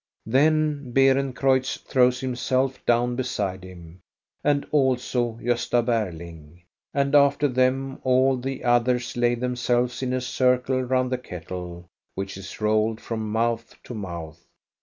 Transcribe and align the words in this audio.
Then 0.25 0.93
Beerencreutz 0.95 1.77
throws 1.77 2.21
himself 2.21 2.83
down 2.87 3.15
beside 3.15 3.63
him, 3.63 4.01
and 4.43 4.65
also 4.71 5.33
Gosta 5.33 5.83
Berling; 5.85 6.63
and 6.91 7.13
after 7.13 7.47
them 7.47 7.99
all 8.03 8.35
the 8.37 8.63
others 8.63 9.15
lay 9.15 9.35
themselves 9.35 10.01
in 10.01 10.11
a 10.11 10.19
circle 10.19 10.81
round 10.81 11.11
the 11.11 11.19
kettle, 11.19 11.85
which 12.15 12.35
is 12.35 12.59
rolled 12.59 12.99
from 12.99 13.31
mouth 13.31 13.75
to 13.83 13.93
mouth. 13.93 14.43